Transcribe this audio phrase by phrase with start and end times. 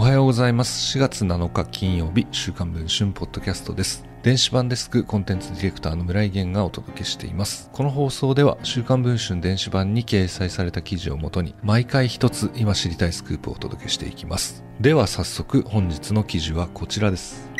[0.00, 0.96] おはようございます。
[0.96, 4.02] 4月7日金曜日、週刊文春ポッドキャストです。
[4.22, 7.68] 電子版デスクコンテンツディレクターの村井源がお届けしています。
[7.70, 14.64] この放送では、週刊文春電子版に掲載された記事をもとに、毎回一つ今知りたいスクープをお届けしていきます。
[14.80, 17.50] では早速、本日の記事はこちらです。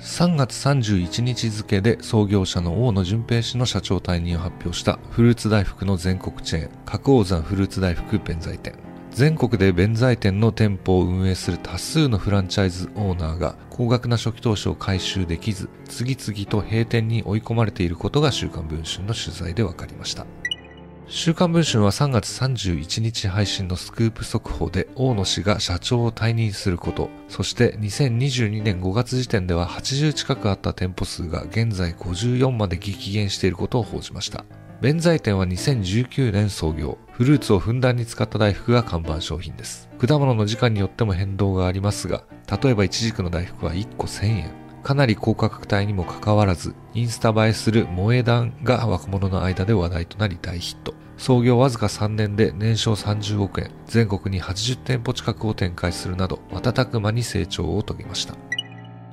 [0.00, 8.87] 3月31日付で創業者の大野淳平氏の社長退任を発表したフルーツ大福の全国チェーン、角王山フルーツ大福弁財店。
[9.10, 20.24] 全国で弁財店の店舗を運営する多数のフランチャイズオーナーが高額な初期投資を回収できず、次々と閉店に追い込まれていることが週刊文春の取材で分かりました。
[21.10, 34.44] 週刊文春は3月31日配信のスクープ速報で大野氏が社長を退任すること、そして2022年5月時点では80近くあった店舗数が現在54まで激減していることを報じました。
[34.80, 36.98] 弁財店は2019年創業。
[37.10, 39.88] フルーツをふんだんに使った大福が看板商品です。
[39.98, 42.22] 果物の時間によっても変動がありますが、
[42.62, 44.52] 例えばイチジクの大福は1個1000円。
[44.84, 50.94] かなり高価格帯にもかかわらず、インスタ映えする萌え団が若者の間で話題となり大ヒット。
[51.16, 58.36] 創業わずか3年で年商30億円、全国に80店舗近くを展開するなど、瞬く間に成長を遂げました。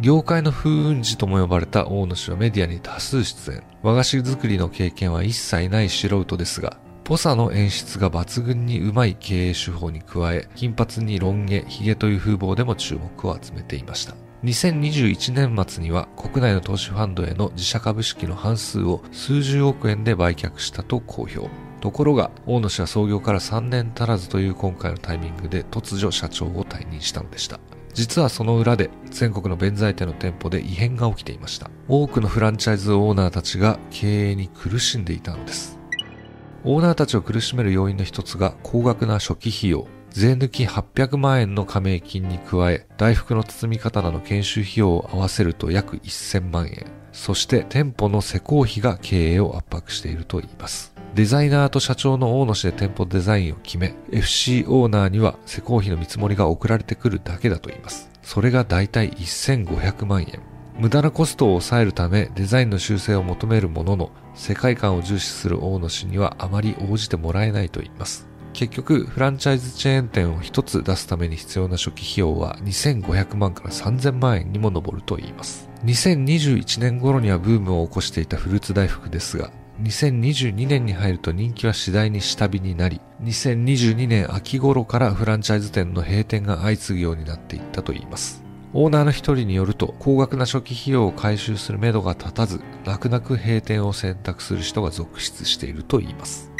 [0.00, 3.64] 業界の風雲児とも呼ばれた大野氏はメディアに多数出演。
[3.82, 14.14] 和菓子作りの経験は一切ない素人ですが、ポサの演出が抜群にうまい経営手法に加え、金髪にロン毛、ヒゲという風貌でも注目を集めていました。
[14.44, 21.48] 2021年末には国内の投資ファンドへの自社株式の半数を数十億円で売却したと公表。
[21.80, 27.58] ところが、大野氏は創業から3年足らずという今回のタイミングで突如社長を退任したのでした。
[27.98, 31.68] 実はその裏で全国の弁財店の店舗で異変が起きていました。
[31.88, 35.80] 多くのフランチャイズオーナーたちが経営に苦しんでいたのです。
[36.62, 39.88] オーナーたちを苦しめる要因の一つが高額な初期費用。
[40.10, 46.86] 税抜き800万円の加盟金に加え、大福の包み方など研修費用を合わせると約1000万円。
[47.10, 50.94] そして店舗の施工費が経営を圧迫しているといいます。
[51.14, 58.10] デザイナーと社長の大野氏で店舗デザインを決め、FC オーナーには施工費の見積もりが送られてくるだけだと言います。
[58.22, 60.40] それがだいたい1500万円。
[60.78, 68.28] 無駄なコストを抑えるためデザインの修正を求めるものの、世界観を重視する大野氏にはあまり応じてもらえないと言います。
[68.52, 75.68] 結局、フランチャイズチェーン店を一つ出すために必要な初期費用は2500万から3000万円にも上ると言います。
[75.84, 79.50] 2021年頃にはブームを起こしていたフルーツ大福ですが、
[79.82, 88.42] 2022年に入ると人気は次第に下火になり、2022年秋頃からフランチャイズ店の閉店が相次ぐようになっていったといいます。
[88.74, 96.50] オーナーの一人によると、高額な初期費用を回収する目処が立たず、泣く泣く閉店を選択する人が続出しているといいます。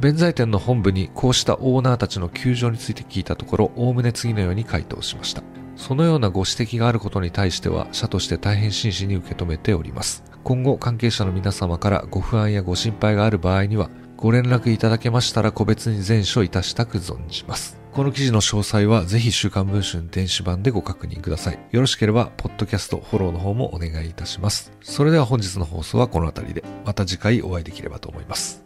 [0.00, 5.42] 弁財店の本部にこうしたオーナーたちの窮状について聞いたところ、おおむね次のように回答しました。
[5.76, 10.33] そのようなご指摘があることに対しては、社として大変真摯に受け止めております。
[10.44, 17.78] 今後、関係者の皆様からご不安やご心配がある場合には、ご連絡いただけましたら個別に全書いたしたく存じます。
[17.92, 21.58] この記事の詳細はぜひ週刊文春電子版でご確認ください。
[21.70, 24.72] よろしければ、ポッドキャストフォローの方もお願いいたします。
[24.82, 28.63] それでは本日の放送はこの辺りで、また次回お会いできればと思います。